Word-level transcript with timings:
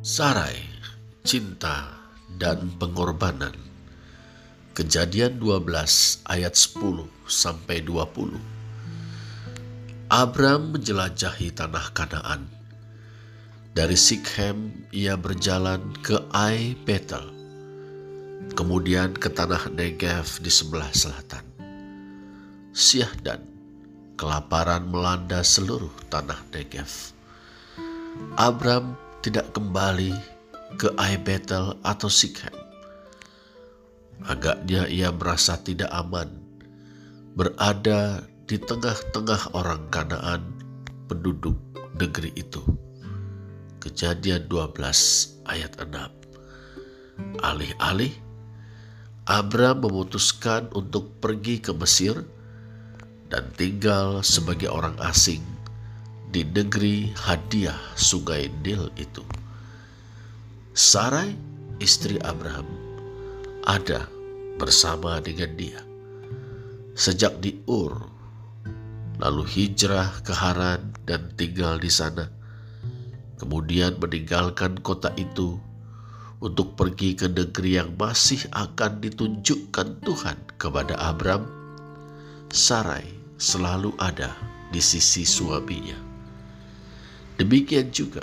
Sarai, 0.00 0.56
cinta 1.28 1.92
dan 2.40 2.72
pengorbanan. 2.80 3.52
Kejadian 4.72 5.36
12 5.36 6.24
ayat 6.24 6.56
10 6.56 7.04
sampai 7.28 7.84
20. 7.84 8.40
Abram 10.08 10.72
menjelajahi 10.72 11.52
tanah 11.52 11.92
Kanaan. 11.92 12.48
Dari 13.76 13.92
Sikhem 13.92 14.88
ia 14.88 15.20
berjalan 15.20 15.92
ke 16.00 16.16
Ai 16.32 16.72
Betel, 16.80 17.28
kemudian 18.56 19.12
ke 19.12 19.28
tanah 19.28 19.68
Negev 19.68 20.40
di 20.40 20.48
sebelah 20.48 20.88
selatan. 20.96 21.44
Syahdan, 22.72 23.44
kelaparan 24.16 24.88
melanda 24.88 25.44
seluruh 25.44 25.92
tanah 26.08 26.40
Negev. 26.56 27.12
Abram 28.40 29.09
tidak 29.20 29.52
kembali 29.52 30.16
ke 30.80 30.88
Ai 30.96 31.20
Betel 31.20 31.76
atau 31.84 32.08
Sikhem. 32.08 32.52
Agaknya 34.24 34.88
ia 34.88 35.12
merasa 35.12 35.56
tidak 35.60 35.88
aman 35.92 36.28
berada 37.36 38.24
di 38.44 38.56
tengah-tengah 38.60 39.56
orang 39.56 39.88
Kanaan 39.92 40.42
penduduk 41.08 41.56
negeri 41.96 42.32
itu. 42.36 42.60
Kejadian 43.80 44.44
12 44.48 44.76
ayat 45.48 45.72
6. 45.80 47.40
Alih-alih, 47.40 48.12
Abram 49.28 49.84
memutuskan 49.84 50.68
untuk 50.72 51.20
pergi 51.20 51.60
ke 51.60 51.72
Mesir 51.76 52.24
dan 53.28 53.48
tinggal 53.56 54.20
sebagai 54.24 54.68
orang 54.68 54.96
asing 55.00 55.44
di 56.30 56.46
negeri 56.46 57.10
hadiah 57.26 57.74
sungai 57.98 58.46
Nil 58.62 58.86
itu. 58.94 59.26
Sarai, 60.70 61.34
istri 61.82 62.22
Abraham, 62.22 62.70
ada 63.66 64.06
bersama 64.62 65.18
dengan 65.18 65.50
dia. 65.58 65.82
Sejak 66.94 67.42
di 67.42 67.58
Ur, 67.66 68.06
lalu 69.18 69.42
hijrah 69.42 70.22
ke 70.22 70.30
Haran 70.30 70.94
dan 71.02 71.34
tinggal 71.34 71.82
di 71.82 71.90
sana. 71.90 72.30
Kemudian 73.34 73.98
meninggalkan 73.98 74.78
kota 74.86 75.10
itu 75.18 75.58
untuk 76.38 76.78
pergi 76.78 77.18
ke 77.18 77.26
negeri 77.26 77.82
yang 77.82 77.98
masih 77.98 78.46
akan 78.54 79.02
ditunjukkan 79.02 79.98
Tuhan 80.06 80.38
kepada 80.62 80.94
Abram. 80.94 81.42
Sarai 82.54 83.04
selalu 83.34 83.90
ada 83.98 84.30
di 84.70 84.78
sisi 84.78 85.26
suaminya. 85.26 86.09
Demikian 87.40 87.88
juga 87.88 88.20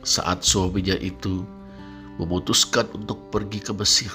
saat 0.00 0.40
suaminya 0.40 0.96
itu 1.04 1.44
memutuskan 2.16 2.88
untuk 2.96 3.28
pergi 3.28 3.60
ke 3.60 3.76
Mesir, 3.76 4.08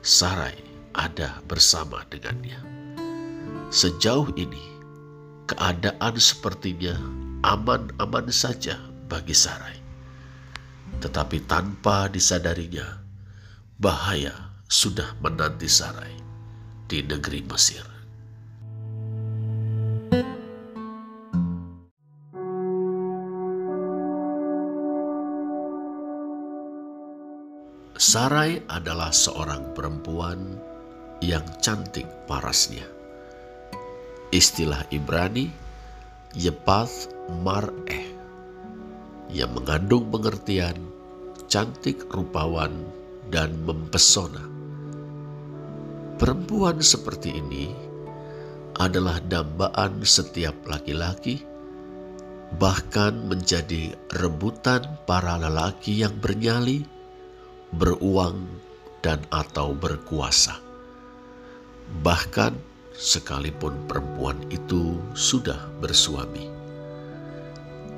Sarai 0.00 0.56
ada 0.96 1.36
bersama 1.44 2.00
dengannya. 2.08 2.56
Sejauh 3.68 4.32
ini, 4.40 4.64
keadaan 5.44 6.16
sepertinya 6.16 6.96
aman-aman 7.44 8.32
saja 8.32 8.80
bagi 9.04 9.36
Sarai. 9.36 9.76
Tetapi 11.04 11.44
tanpa 11.44 12.08
disadarinya, 12.08 13.04
bahaya 13.76 14.32
sudah 14.64 15.12
menanti 15.20 15.68
Sarai 15.68 16.16
di 16.88 17.04
negeri 17.04 17.44
Mesir. 17.44 17.93
Sarai 28.04 28.60
adalah 28.68 29.16
seorang 29.16 29.72
perempuan 29.72 30.60
yang 31.24 31.40
cantik 31.64 32.04
parasnya 32.28 32.84
istilah 34.28 34.84
Ibrani 34.92 35.48
Yepath 36.36 37.08
Mar'eh 37.40 38.12
yang 39.32 39.56
mengandung 39.56 40.12
pengertian 40.12 40.76
cantik 41.48 42.04
rupawan 42.12 42.76
dan 43.32 43.56
mempesona. 43.64 44.44
Perempuan 46.20 46.84
seperti 46.84 47.40
ini 47.40 47.72
adalah 48.76 49.16
dambaan 49.24 50.04
setiap 50.04 50.52
laki-laki, 50.68 51.40
bahkan 52.60 53.16
menjadi 53.32 53.96
rebutan 54.12 55.00
para 55.08 55.40
lelaki 55.40 56.04
yang 56.04 56.12
bernyali, 56.20 56.92
beruang, 57.76 58.46
dan 59.04 59.20
atau 59.28 59.76
berkuasa. 59.76 60.56
Bahkan 62.00 62.56
sekalipun 62.96 63.76
perempuan 63.84 64.40
itu 64.48 64.96
sudah 65.12 65.68
bersuami. 65.84 66.48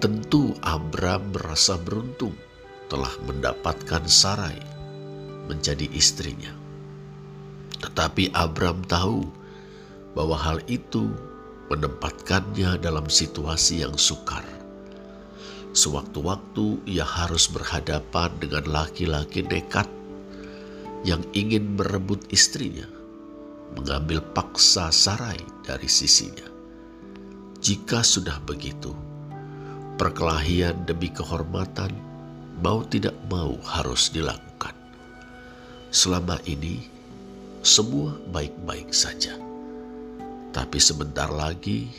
Tentu 0.02 0.52
Abram 0.66 1.30
merasa 1.30 1.78
beruntung 1.78 2.34
telah 2.90 3.14
mendapatkan 3.22 4.02
Sarai 4.10 4.58
menjadi 5.46 5.86
istrinya. 5.94 6.50
Tetapi 7.78 8.34
Abram 8.34 8.82
tahu 8.84 9.22
bahwa 10.18 10.36
hal 10.36 10.58
itu 10.66 11.06
menempatkannya 11.70 12.82
dalam 12.82 13.06
situasi 13.06 13.86
yang 13.86 13.94
sukar. 13.94 14.55
Sewaktu-waktu 15.76 16.88
ia 16.88 17.04
harus 17.04 17.52
berhadapan 17.52 18.32
dengan 18.40 18.64
laki-laki 18.64 19.44
nekat 19.44 19.84
yang 21.04 21.20
ingin 21.36 21.76
merebut 21.76 22.24
istrinya 22.32 22.88
mengambil 23.76 24.24
paksa 24.32 24.88
Sarai 24.88 25.36
dari 25.68 25.84
sisinya. 25.84 26.48
Jika 27.60 28.00
sudah 28.00 28.40
begitu, 28.48 28.96
perkelahian 30.00 30.88
demi 30.88 31.12
kehormatan 31.12 31.92
mau 32.64 32.80
tidak 32.88 33.12
mau 33.28 33.52
harus 33.60 34.08
dilakukan. 34.08 34.72
Selama 35.92 36.40
ini, 36.48 36.88
semua 37.60 38.16
baik-baik 38.32 38.96
saja. 38.96 39.36
Tapi 40.56 40.80
sebentar 40.80 41.28
lagi, 41.28 41.92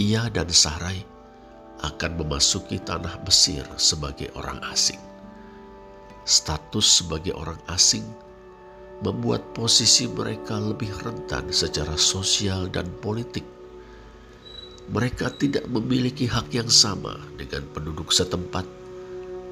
ia 0.00 0.32
dan 0.32 0.48
Sarai 0.48 1.11
akan 1.82 2.22
memasuki 2.22 2.78
tanah 2.78 3.18
Mesir 3.26 3.66
sebagai 3.74 4.30
orang 4.38 4.62
asing. 4.70 4.98
Status 6.22 7.02
sebagai 7.02 7.34
orang 7.34 7.58
asing 7.66 8.06
membuat 9.02 9.42
posisi 9.50 10.06
mereka 10.06 10.62
lebih 10.62 10.94
rentan 11.02 11.50
secara 11.50 11.98
sosial 11.98 12.70
dan 12.70 12.86
politik. 13.02 13.42
Mereka 14.94 15.34
tidak 15.42 15.66
memiliki 15.66 16.30
hak 16.30 16.54
yang 16.54 16.70
sama 16.70 17.18
dengan 17.34 17.66
penduduk 17.74 18.14
setempat, 18.14 18.62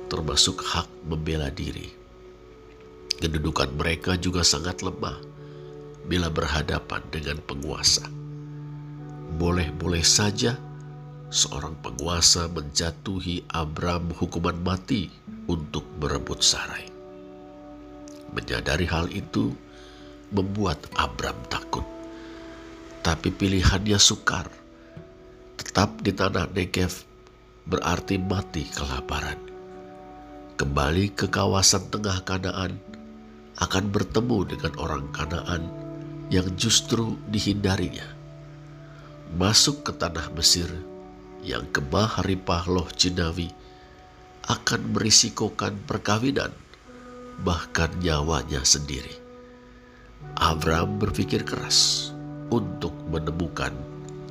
termasuk 0.07 0.63
hak 0.63 0.87
membela 1.07 1.51
diri. 1.51 1.91
Kedudukan 3.19 3.75
mereka 3.75 4.15
juga 4.15 4.47
sangat 4.47 4.87
lemah 4.87 5.19
bila 6.07 6.31
berhadapan 6.31 7.03
dengan 7.11 7.39
penguasa. 7.43 8.07
Boleh-boleh 9.39 10.03
saja 10.03 10.70
seorang 11.31 11.79
penguasa 11.79 12.51
menjatuhi 12.51 13.47
Abram 13.55 14.11
hukuman 14.19 14.59
mati 14.59 15.07
untuk 15.47 15.87
berebut 16.03 16.43
Sarai. 16.43 16.91
Menyadari 18.35 18.87
hal 18.91 19.07
itu 19.15 19.55
membuat 20.35 20.91
Abram 20.99 21.39
takut. 21.47 21.87
Tapi 23.01 23.31
pilihannya 23.31 23.97
sukar. 23.97 24.51
Tetap 25.55 26.03
di 26.03 26.11
tanah 26.11 26.51
Negev 26.51 27.07
berarti 27.63 28.19
mati 28.19 28.67
kelaparan. 28.67 29.39
Kembali 30.59 31.15
ke 31.15 31.31
kawasan 31.31 31.89
tengah 31.95 32.27
Kanaan 32.27 32.75
akan 33.63 33.85
bertemu 33.95 34.51
dengan 34.51 34.73
orang 34.83 35.07
Kanaan 35.15 35.63
yang 36.29 36.51
justru 36.59 37.15
dihindarinya. 37.31 38.19
Masuk 39.39 39.87
ke 39.87 39.95
tanah 39.95 40.27
Mesir 40.35 40.90
yang 41.41 41.69
kemah 41.73 42.21
Haripah 42.21 42.69
Loh 42.69 42.89
Jinawi 42.93 43.49
akan 44.49 44.93
merisikokan 44.97 45.79
perkawinan 45.87 46.53
bahkan 47.41 47.89
nyawanya 48.01 48.61
sendiri. 48.65 49.17
Abraham 50.37 51.01
berpikir 51.01 51.45
keras 51.45 52.13
untuk 52.53 52.93
menemukan 53.09 53.73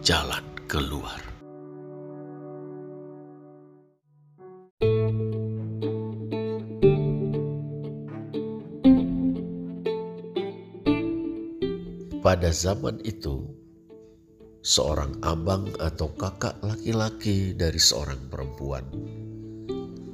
jalan 0.06 0.46
keluar. 0.70 1.18
Pada 12.20 12.54
zaman 12.54 13.02
itu, 13.02 13.59
seorang 14.60 15.24
abang 15.24 15.72
atau 15.80 16.12
kakak 16.20 16.60
laki-laki 16.60 17.56
dari 17.56 17.80
seorang 17.80 18.20
perempuan 18.28 18.84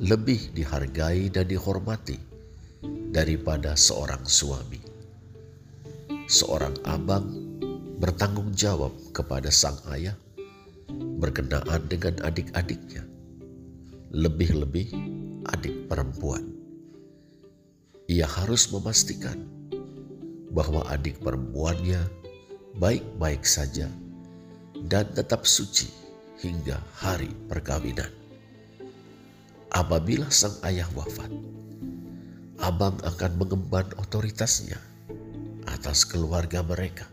lebih 0.06 0.54
dihargai 0.54 1.34
dan 1.34 1.50
dihormati 1.50 2.20
daripada 3.10 3.74
seorang 3.74 4.22
suami. 4.28 4.78
Seorang 6.30 6.78
abang 6.86 7.26
bertanggung 7.98 8.52
jawab 8.54 8.92
kepada 9.16 9.48
sang 9.50 9.78
ayah 9.96 10.14
berkenaan 10.94 11.88
dengan 11.90 12.22
adik-adiknya, 12.28 13.08
lebih-lebih 14.12 14.94
adik 15.48 15.88
perempuan. 15.90 16.44
Ia 18.06 18.30
harus 18.30 18.70
memastikan 18.70 19.42
bahwa 20.54 20.86
adik 20.92 21.18
perempuannya 21.24 22.04
baik-baik 22.78 23.42
saja 23.48 23.90
dan 24.86 25.10
tetap 25.18 25.50
suci 25.50 25.90
hingga 26.46 26.78
hari 27.02 27.34
perkawinan. 27.50 28.10
Apabila 29.74 30.30
sang 30.30 30.56
ayah 30.64 30.88
wafat, 30.94 31.28
abang 32.62 32.96
akan 33.02 33.32
mengemban 33.36 33.90
otoritasnya 33.98 34.80
atas 35.66 36.06
keluarga 36.06 36.62
mereka. 36.62 37.10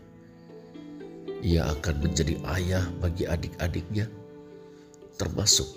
Ia 1.43 1.67
akan 1.75 2.07
menjadi 2.07 2.39
ayah 2.55 2.85
bagi 3.03 3.27
adik-adiknya, 3.27 4.07
termasuk 5.19 5.67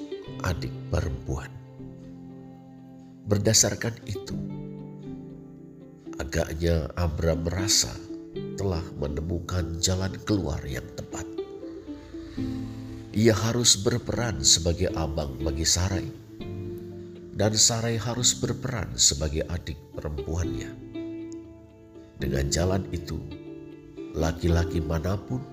adik 0.46 0.70
perempuan. 0.94 1.50
Berdasarkan 3.26 3.98
itu, 4.06 4.38
agaknya 6.22 6.87
Abram 6.94 7.43
merasa 7.43 7.90
telah 8.54 8.84
menemukan 8.94 9.82
jalan 9.82 10.14
keluar 10.22 10.62
yang 10.62 10.87
tepat. 10.94 11.36
Ia 13.17 13.33
harus 13.33 13.81
berperan 13.81 14.44
sebagai 14.44 14.93
abang 14.93 15.41
bagi 15.41 15.65
Sarai 15.65 16.27
dan 17.37 17.53
Sarai 17.53 18.00
harus 18.00 18.33
berperan 18.33 18.97
sebagai 18.97 19.44
adik 19.53 19.77
perempuannya. 19.93 20.73
Dengan 22.17 22.49
jalan 22.49 22.88
itu, 22.97 23.21
laki-laki 24.17 24.81
mana 24.81 25.21
pun 25.21 25.44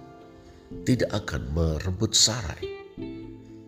tidak 0.88 1.12
akan 1.12 1.44
merebut 1.52 2.16
Sarai 2.16 2.64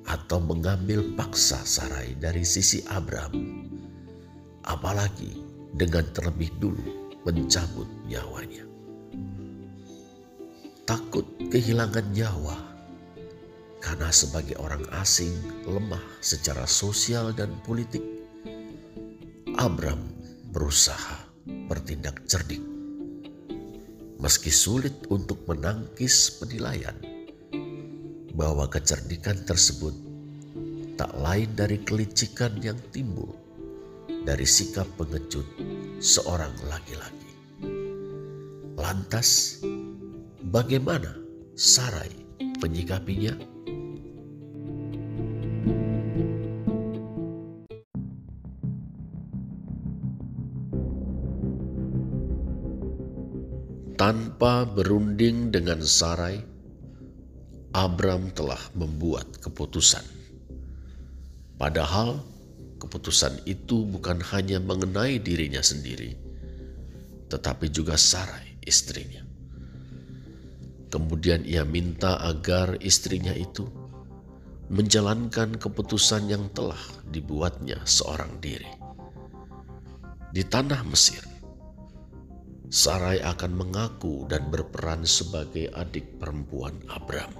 atau 0.08 0.40
mengambil 0.40 1.04
paksa 1.20 1.60
Sarai 1.68 2.16
dari 2.16 2.48
sisi 2.48 2.80
Abraham, 2.88 3.68
apalagi 4.64 5.36
dengan 5.76 6.08
terlebih 6.16 6.56
dulu 6.56 7.20
mencabut 7.28 7.88
nyawanya. 8.08 8.64
Takut 10.88 11.28
kehilangan 11.52 12.16
nyawa 12.16 12.75
karena 13.86 14.10
sebagai 14.10 14.58
orang 14.58 14.82
asing 14.98 15.30
lemah 15.70 16.02
secara 16.18 16.66
sosial 16.66 17.30
dan 17.38 17.54
politik, 17.62 18.02
Abram 19.62 20.02
berusaha 20.50 21.22
bertindak 21.70 22.26
cerdik. 22.26 22.66
Meski 24.18 24.50
sulit 24.50 25.06
untuk 25.14 25.46
menangkis 25.46 26.42
penilaian 26.42 26.98
bahwa 28.34 28.66
kecerdikan 28.66 29.38
tersebut 29.46 29.94
tak 30.98 31.14
lain 31.22 31.54
dari 31.54 31.78
kelicikan 31.86 32.58
yang 32.66 32.82
timbul 32.90 33.38
dari 34.26 34.50
sikap 34.50 34.90
pengecut 34.98 35.46
seorang 36.02 36.58
laki-laki. 36.66 37.32
Lantas, 38.82 39.62
bagaimana 40.42 41.14
Sarai 41.54 42.10
menyikapinya? 42.66 43.55
Tanpa 54.06 54.70
berunding 54.70 55.50
dengan 55.50 55.82
Sarai, 55.82 56.38
Abram 57.74 58.30
telah 58.38 58.62
membuat 58.78 59.42
keputusan. 59.42 60.06
Padahal 61.58 62.22
keputusan 62.78 63.42
itu 63.50 63.82
bukan 63.82 64.22
hanya 64.30 64.62
mengenai 64.62 65.18
dirinya 65.18 65.58
sendiri, 65.58 66.14
tetapi 67.34 67.66
juga 67.74 67.98
Sarai, 67.98 68.62
istrinya. 68.62 69.26
Kemudian 70.94 71.42
ia 71.42 71.66
minta 71.66 72.22
agar 72.22 72.78
istrinya 72.86 73.34
itu 73.34 73.66
menjalankan 74.70 75.58
keputusan 75.58 76.30
yang 76.30 76.46
telah 76.54 76.78
dibuatnya 77.10 77.82
seorang 77.90 78.38
diri. 78.38 78.70
Di 80.30 80.46
tanah 80.46 80.86
Mesir, 80.86 81.26
Sarai 82.76 83.24
akan 83.24 83.56
mengaku 83.56 84.28
dan 84.28 84.52
berperan 84.52 85.08
sebagai 85.08 85.72
adik 85.80 86.20
perempuan 86.20 86.76
Abram. 86.92 87.32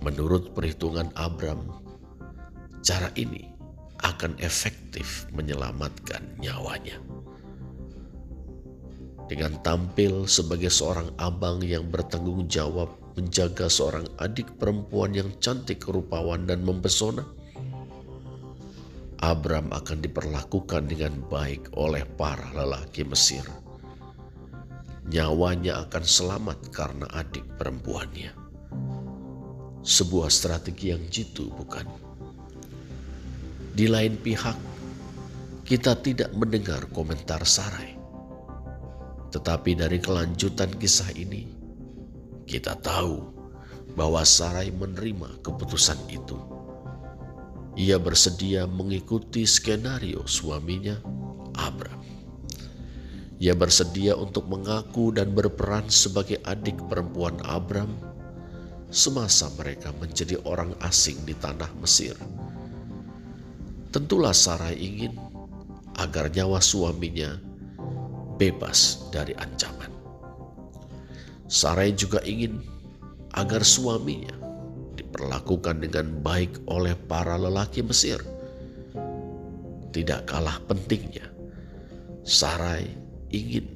Menurut 0.00 0.56
perhitungan 0.56 1.12
Abram, 1.12 1.60
cara 2.80 3.12
ini 3.20 3.44
akan 4.00 4.40
efektif 4.40 5.28
menyelamatkan 5.36 6.24
nyawanya. 6.40 6.96
Dengan 9.28 9.60
tampil 9.60 10.24
sebagai 10.24 10.72
seorang 10.72 11.12
abang 11.20 11.60
yang 11.60 11.92
bertanggung 11.92 12.48
jawab 12.48 12.88
menjaga 13.12 13.68
seorang 13.68 14.08
adik 14.16 14.56
perempuan 14.56 15.12
yang 15.12 15.28
cantik, 15.36 15.84
rupawan, 15.84 16.48
dan 16.48 16.64
mempesona, 16.64 17.28
Abram 19.20 19.68
akan 19.68 20.00
diperlakukan 20.00 20.88
dengan 20.88 21.20
baik 21.28 21.76
oleh 21.76 22.08
para 22.16 22.56
lelaki 22.56 23.04
Mesir. 23.04 23.65
Nyawanya 25.06 25.86
akan 25.86 26.04
selamat 26.04 26.74
karena 26.74 27.06
adik 27.14 27.46
perempuannya. 27.56 28.34
Sebuah 29.86 30.26
strategi 30.30 30.90
yang 30.90 31.06
jitu, 31.06 31.46
bukan? 31.54 31.86
Di 33.76 33.86
lain 33.86 34.18
pihak, 34.18 34.58
kita 35.62 35.94
tidak 36.02 36.34
mendengar 36.34 36.90
komentar 36.90 37.46
Sarai. 37.46 37.94
Tetapi 39.30 39.78
dari 39.78 40.02
kelanjutan 40.02 40.74
kisah 40.74 41.14
ini, 41.14 41.46
kita 42.46 42.74
tahu 42.82 43.22
bahwa 43.94 44.26
Sarai 44.26 44.74
menerima 44.74 45.38
keputusan 45.46 46.02
itu 46.10 46.56
ia 47.76 48.00
bersedia 48.00 48.64
mengikuti 48.64 49.44
skenario 49.44 50.24
suaminya, 50.24 50.96
Abram. 51.60 52.05
Ia 53.36 53.52
bersedia 53.52 54.16
untuk 54.16 54.48
mengaku 54.48 55.12
dan 55.12 55.36
berperan 55.36 55.92
sebagai 55.92 56.40
adik 56.48 56.80
perempuan 56.88 57.36
Abram 57.44 57.92
semasa 58.88 59.52
mereka 59.60 59.92
menjadi 60.00 60.40
orang 60.48 60.72
asing 60.80 61.20
di 61.28 61.36
tanah 61.36 61.68
Mesir. 61.76 62.16
Tentulah 63.92 64.32
Sarai 64.32 64.80
ingin 64.80 65.12
agar 66.00 66.32
nyawa 66.32 66.64
suaminya 66.64 67.36
bebas 68.40 69.04
dari 69.12 69.36
ancaman. 69.36 69.92
Sarai 71.44 71.92
juga 71.92 72.24
ingin 72.24 72.64
agar 73.36 73.60
suaminya 73.60 74.32
diperlakukan 74.96 75.84
dengan 75.84 76.24
baik 76.24 76.64
oleh 76.72 76.96
para 77.04 77.36
lelaki 77.36 77.84
Mesir. 77.84 78.16
Tidak 79.92 80.24
kalah 80.28 80.60
pentingnya, 80.68 81.28
Sarai 82.24 83.05
ingin 83.36 83.66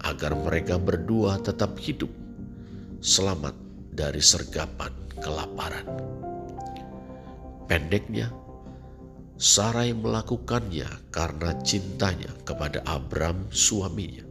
agar 0.00 0.32
mereka 0.32 0.80
berdua 0.80 1.36
tetap 1.38 1.76
hidup 1.76 2.10
selamat 3.04 3.54
dari 3.92 4.24
sergapan 4.24 4.90
kelaparan. 5.20 5.86
Pendeknya, 7.68 8.32
Sarai 9.42 9.90
melakukannya 9.90 10.86
karena 11.10 11.50
cintanya 11.66 12.30
kepada 12.46 12.78
Abram 12.86 13.50
suaminya. 13.50 14.22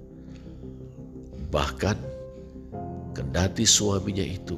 Bahkan, 1.51 1.97
kendati 3.11 3.67
suaminya 3.67 4.23
itu 4.23 4.55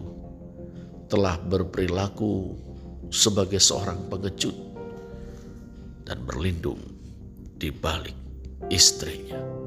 telah 1.09 1.41
berperilaku 1.41 2.53
sebagai 3.09 3.57
seorang 3.57 3.97
pengecut 4.13 4.53
dan 6.05 6.21
berlindung 6.21 6.81
di 7.57 7.73
balik 7.73 8.17
istrinya. 8.69 9.62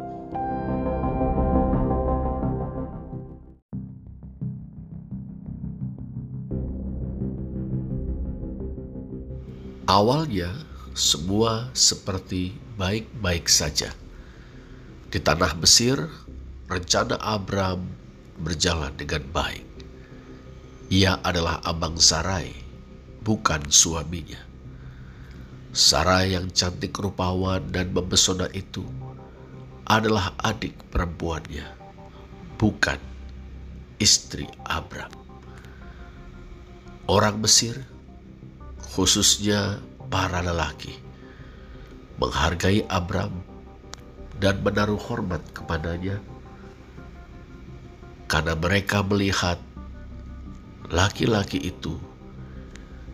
Awalnya 9.86 10.50
semua 10.98 11.70
seperti 11.70 12.58
baik-baik 12.74 13.46
saja. 13.46 13.94
Di 15.06 15.22
tanah 15.22 15.54
Mesir, 15.62 16.10
rencana 16.66 17.14
Abraham 17.22 17.86
berjalan 18.34 18.90
dengan 18.98 19.22
baik. 19.30 19.62
Ia 20.90 21.22
adalah 21.22 21.62
abang 21.62 22.02
Sarai, 22.02 22.50
bukan 23.22 23.70
suaminya. 23.70 24.42
Sarah 25.70 26.26
yang 26.26 26.50
cantik 26.50 26.98
rupawan 26.98 27.62
dan 27.70 27.94
memesona 27.94 28.50
itu 28.58 28.82
adalah 29.86 30.34
adik 30.42 30.74
perempuannya, 30.90 31.62
bukan 32.58 32.98
istri 34.02 34.50
Abram. 34.66 35.14
Orang 37.06 37.38
Mesir, 37.38 37.86
khususnya 38.80 39.80
para 40.08 40.40
lelaki, 40.40 40.96
menghargai 42.16 42.84
Abram 42.88 43.32
dan 44.36 44.60
menaruh 44.60 45.00
hormat 45.00 45.40
kepadanya 45.52 46.20
karena 48.26 48.54
mereka 48.58 49.00
melihat 49.06 49.58
laki-laki 50.90 51.62
itu 51.62 51.96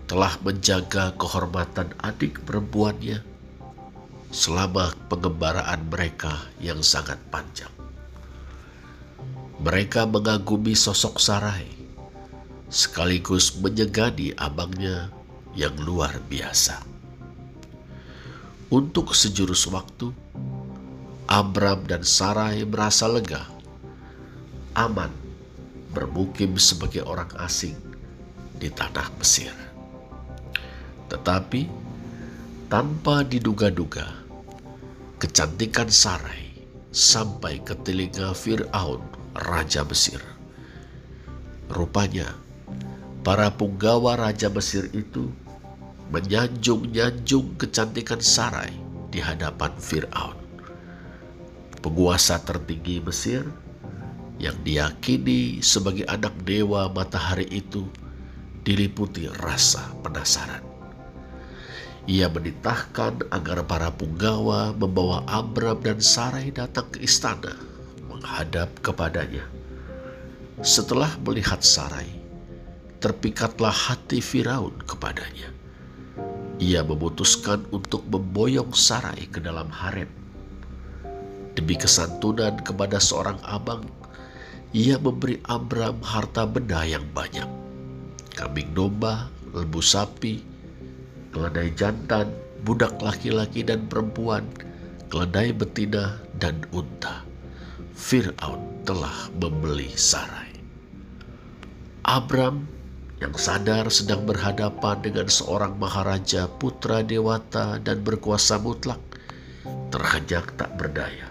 telah 0.09 0.37
menjaga 0.45 1.15
kehormatan 1.17 1.95
adik 2.05 2.45
perempuannya 2.45 3.25
selama 4.33 4.93
pengembaraan 5.13 5.89
mereka 5.89 6.49
yang 6.61 6.81
sangat 6.81 7.21
panjang. 7.29 7.71
Mereka 9.63 10.11
mengagumi 10.11 10.75
sosok 10.75 11.23
Sarai, 11.23 11.69
sekaligus 12.67 13.55
menyegani 13.61 14.35
abangnya 14.35 15.13
yang 15.53 15.77
luar 15.81 16.21
biasa. 16.29 16.81
Untuk 18.73 19.13
sejurus 19.13 19.69
waktu, 19.69 20.09
Abram 21.29 21.85
dan 21.85 22.05
Sarai 22.05 22.65
merasa 22.65 23.05
lega, 23.05 23.45
aman, 24.73 25.13
bermukim 25.93 26.57
sebagai 26.57 27.05
orang 27.05 27.29
asing 27.37 27.77
di 28.57 28.73
tanah 28.73 29.13
Mesir. 29.21 29.53
Tetapi 31.13 31.69
tanpa 32.73 33.21
diduga-duga, 33.29 34.09
kecantikan 35.21 35.93
Sarai 35.93 36.57
sampai 36.93 37.61
ke 37.61 37.77
telinga 37.85 38.33
Fir'aun, 38.33 39.05
Raja 39.37 39.85
Mesir. 39.85 40.21
Rupanya, 41.69 42.33
para 43.21 43.53
punggawa 43.53 44.17
Raja 44.17 44.49
Mesir 44.49 44.89
itu 44.97 45.29
menyanjung-nyanjung 46.13 47.57
kecantikan 47.57 48.21
Sarai 48.21 48.69
di 49.09 49.17
hadapan 49.17 49.73
Fir'aun. 49.81 50.37
Penguasa 51.81 52.37
tertinggi 52.45 53.01
Mesir 53.01 53.49
yang 54.37 54.55
diyakini 54.61 55.65
sebagai 55.65 56.05
anak 56.05 56.37
dewa 56.45 56.93
matahari 56.93 57.49
itu 57.49 57.89
diliputi 58.61 59.25
rasa 59.41 59.89
penasaran. 60.05 60.61
Ia 62.05 62.29
menitahkan 62.29 63.33
agar 63.33 63.65
para 63.65 63.89
punggawa 63.89 64.77
membawa 64.77 65.25
Abram 65.25 65.81
dan 65.81 66.03
Sarai 66.03 66.53
datang 66.53 66.93
ke 66.93 67.01
istana 67.01 67.57
menghadap 68.05 68.69
kepadanya. 68.85 69.49
Setelah 70.61 71.09
melihat 71.25 71.65
Sarai, 71.65 72.11
terpikatlah 73.01 73.73
hati 73.73 74.21
Firaun 74.21 74.77
kepadanya. 74.85 75.62
Ia 76.63 76.87
memutuskan 76.87 77.67
untuk 77.75 78.07
memboyong 78.07 78.71
Sarai 78.71 79.27
ke 79.27 79.43
dalam 79.43 79.67
harem. 79.67 80.07
Demi 81.59 81.75
kesantunan 81.75 82.55
kepada 82.63 83.03
seorang 83.03 83.43
abang, 83.43 83.83
ia 84.71 84.95
memberi 84.95 85.43
Abram 85.51 85.99
harta 86.07 86.47
benda 86.47 86.87
yang 86.87 87.03
banyak. 87.11 87.51
Kambing 88.39 88.71
domba, 88.79 89.27
lembu 89.51 89.83
sapi, 89.83 90.39
keledai 91.35 91.75
jantan, 91.75 92.31
budak 92.63 92.95
laki-laki 93.03 93.67
dan 93.67 93.91
perempuan, 93.91 94.47
keledai 95.11 95.51
betina 95.51 96.23
dan 96.39 96.63
unta. 96.71 97.27
Fir'aun 97.99 98.87
telah 98.87 99.35
membeli 99.35 99.91
Sarai. 99.99 100.55
Abram 102.07 102.71
yang 103.23 103.39
sadar 103.39 103.87
sedang 103.87 104.27
berhadapan 104.27 104.99
dengan 104.99 105.31
seorang 105.31 105.79
maharaja 105.79 106.51
putra 106.51 107.07
dewata 107.07 107.79
dan 107.79 108.03
berkuasa 108.03 108.59
mutlak, 108.59 108.99
terhajak 109.95 110.51
tak 110.59 110.75
berdaya 110.75 111.31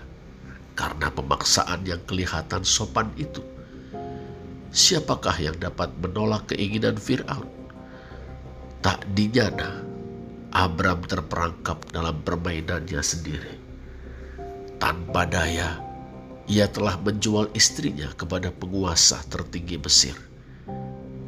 karena 0.71 1.11
pemaksaan 1.11 1.83
yang 1.83 1.99
kelihatan 2.07 2.63
sopan 2.63 3.11
itu. 3.19 3.43
Siapakah 4.71 5.35
yang 5.35 5.59
dapat 5.59 5.91
menolak 5.99 6.55
keinginan 6.55 6.95
Fir'aun? 6.95 7.51
Tak 8.79 9.03
dinyana 9.11 9.83
Abram 10.55 11.03
terperangkap 11.03 11.91
dalam 11.91 12.23
permainannya 12.23 13.03
sendiri. 13.03 13.59
Tanpa 14.79 15.27
daya, 15.27 15.75
ia 16.47 16.71
telah 16.71 16.95
menjual 17.03 17.51
istrinya 17.51 18.07
kepada 18.15 18.47
penguasa 18.47 19.19
tertinggi 19.27 19.75
Mesir. 19.75 20.30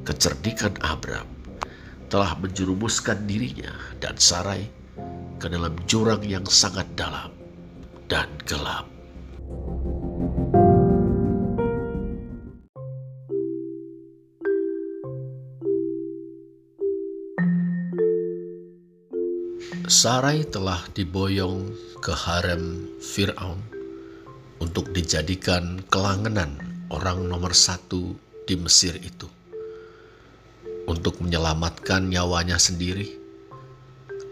Kecerdikan 0.04 0.76
Abram 0.84 1.24
telah 2.12 2.36
menjerumuskan 2.36 3.24
dirinya 3.24 3.72
dan 4.04 4.20
Sarai 4.20 4.68
ke 5.40 5.48
dalam 5.48 5.80
jurang 5.88 6.20
yang 6.28 6.44
sangat 6.44 6.92
dalam 6.92 7.32
dan 8.12 8.28
gelap. 8.44 8.84
Sarai 19.88 20.44
telah 20.52 20.84
diboyong 20.92 21.72
ke 22.04 22.12
harem 22.12 22.92
Fir'aun 23.00 23.64
untuk 24.60 24.92
dijadikan 24.92 25.80
kelangenan 25.88 26.60
orang 26.92 27.24
nomor 27.24 27.56
satu 27.56 28.20
di 28.44 28.60
Mesir 28.60 29.00
itu. 29.00 29.43
Untuk 30.84 31.24
menyelamatkan 31.24 32.12
nyawanya 32.12 32.60
sendiri, 32.60 33.08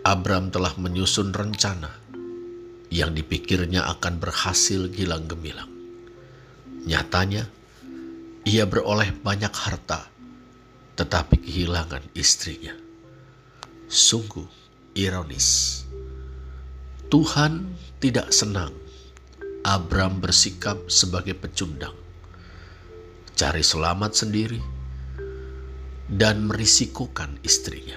Abram 0.03 0.51
telah 0.51 0.75
menyusun 0.75 1.31
rencana 1.31 1.93
yang 2.91 3.15
dipikirnya 3.15 3.87
akan 3.87 4.19
berhasil 4.19 4.91
gilang 4.91 5.31
gemilang. 5.31 5.71
Nyatanya, 6.83 7.47
ia 8.43 8.67
beroleh 8.67 9.15
banyak 9.15 9.53
harta, 9.53 10.11
tetapi 10.99 11.39
kehilangan 11.39 12.03
istrinya. 12.17 12.75
Sungguh, 13.87 14.49
ironis. 14.97 15.81
Tuhan 17.07 17.77
tidak 18.03 18.33
senang 18.35 18.75
Abram 19.61 20.17
bersikap 20.17 20.89
sebagai 20.89 21.37
pecundang, 21.37 21.93
cari 23.37 23.61
selamat 23.61 24.11
sendiri, 24.17 24.80
dan 26.11 26.43
merisikokan 26.51 27.39
istrinya. 27.39 27.95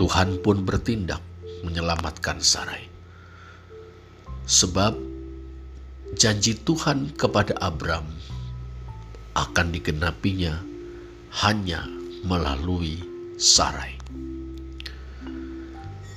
Tuhan 0.00 0.40
pun 0.40 0.64
bertindak 0.64 1.20
menyelamatkan 1.60 2.40
Sarai. 2.40 2.88
Sebab 4.48 4.96
janji 6.16 6.56
Tuhan 6.56 7.12
kepada 7.12 7.52
Abram 7.60 8.08
akan 9.36 9.66
digenapinya 9.68 10.56
hanya 11.44 11.84
melalui 12.24 13.04
Sarai. 13.36 14.00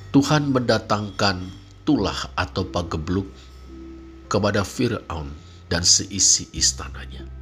Tuhan 0.10 0.56
mendatangkan 0.56 1.52
tulah 1.84 2.32
atau 2.40 2.64
pagebluk 2.66 3.28
kepada 4.32 4.64
Fir'aun 4.64 5.30
dan 5.68 5.84
seisi 5.86 6.50
istananya. 6.56 7.39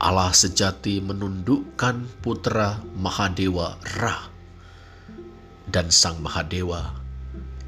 Allah 0.00 0.32
sejati 0.32 1.04
menundukkan 1.04 2.08
putra 2.24 2.80
Mahadewa 2.96 3.76
Ra 4.00 4.32
dan 5.68 5.92
Sang 5.92 6.24
Mahadewa 6.24 6.96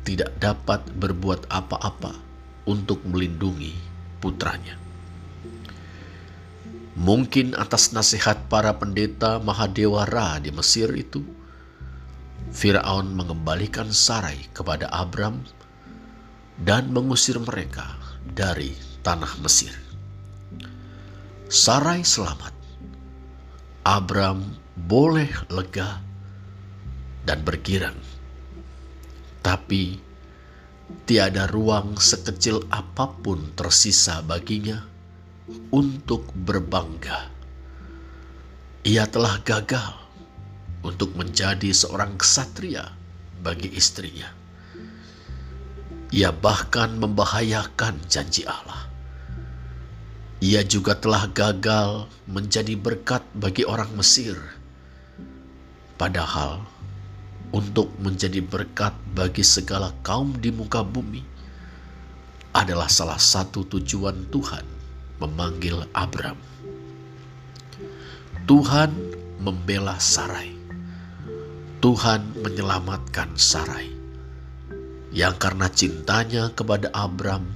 tidak 0.01 0.33
dapat 0.41 0.81
berbuat 0.97 1.53
apa-apa 1.53 2.17
untuk 2.65 3.05
melindungi 3.05 3.77
putranya. 4.25 4.81
Mungkin 6.97 7.53
atas 7.53 7.93
nasihat 7.93 8.49
para 8.49 8.81
pendeta 8.81 9.37
Mahadewa 9.37 10.09
Ra 10.09 10.41
di 10.41 10.49
Mesir 10.57 10.89
itu, 10.97 11.21
Firaun 12.49 13.12
mengembalikan 13.12 13.93
Sarai 13.93 14.49
kepada 14.57 14.89
Abram 14.89 15.45
dan 16.57 16.89
mengusir 16.97 17.37
mereka 17.37 17.93
dari 18.25 18.73
tanah 19.05 19.37
Mesir. 19.45 19.91
Sarai 21.52 22.00
selamat. 22.00 22.56
Abram 23.85 24.40
boleh 24.73 25.28
lega 25.52 26.00
dan 27.28 27.44
bergirang. 27.44 28.00
Tapi 29.44 30.00
tiada 31.04 31.44
ruang 31.52 32.00
sekecil 32.00 32.64
apa 32.73 33.04
pun 33.21 33.52
tersisa 33.52 34.25
baginya 34.25 34.80
untuk 35.68 36.32
berbangga. 36.32 37.28
Ia 38.88 39.04
telah 39.12 39.37
gagal 39.44 39.92
untuk 40.80 41.12
menjadi 41.21 41.68
seorang 41.68 42.16
ksatria 42.16 42.97
bagi 43.44 43.68
istrinya. 43.76 44.32
Ia 46.16 46.32
bahkan 46.32 46.97
membahayakan 46.97 48.09
janji 48.09 48.49
Allah. 48.49 48.91
Ia 50.42 50.66
juga 50.66 50.99
telah 50.99 51.30
gagal 51.30 52.11
menjadi 52.26 52.75
berkat 52.75 53.22
bagi 53.30 53.62
orang 53.62 53.94
Mesir. 53.94 54.34
Padahal, 55.94 56.66
untuk 57.54 57.94
menjadi 58.02 58.42
berkat 58.42 58.90
bagi 59.14 59.46
segala 59.46 59.94
kaum 60.02 60.34
di 60.34 60.50
muka 60.50 60.82
bumi 60.82 61.22
adalah 62.58 62.90
salah 62.90 63.22
satu 63.22 63.62
tujuan 63.70 64.34
Tuhan 64.34 64.66
memanggil 65.22 65.87
Abram. 65.94 66.34
Tuhan 68.42 68.90
membela 69.38 69.94
Sarai. 70.02 70.50
Tuhan 71.78 72.42
menyelamatkan 72.42 73.38
Sarai. 73.38 73.94
Yang 75.14 75.34
karena 75.38 75.70
cintanya 75.70 76.50
kepada 76.50 76.90
Abram 76.90 77.46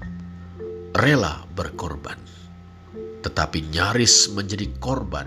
rela 0.94 1.42
berkorban. 1.50 2.35
Tetapi 3.26 3.74
nyaris 3.74 4.30
menjadi 4.30 4.70
korban 4.78 5.26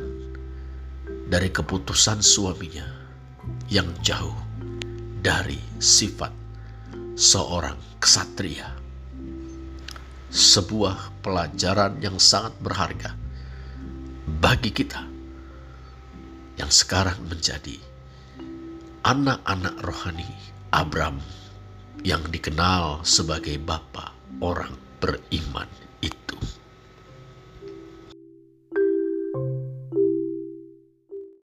dari 1.28 1.52
keputusan 1.52 2.24
suaminya 2.24 2.88
yang 3.68 3.92
jauh 4.00 4.40
dari 5.20 5.60
sifat 5.84 6.32
seorang 7.20 7.76
kesatria 8.00 8.72
sebuah 10.32 11.20
pelajaran 11.20 12.00
yang 12.00 12.16
sangat 12.16 12.56
berharga 12.64 13.12
bagi 14.40 14.72
kita 14.72 15.04
yang 16.56 16.72
sekarang 16.72 17.20
menjadi 17.28 17.76
anak-anak 19.04 19.76
rohani 19.84 20.32
Abram 20.72 21.20
yang 22.08 22.24
dikenal 22.32 23.04
sebagai 23.04 23.60
bapa 23.60 24.16
orang 24.40 24.72
beriman 25.04 25.68
itu. 26.00 26.59